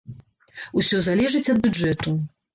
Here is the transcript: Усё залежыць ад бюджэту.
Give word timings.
Усё 0.81 0.97
залежыць 1.09 1.43
ад 1.55 1.63
бюджэту. 1.69 2.17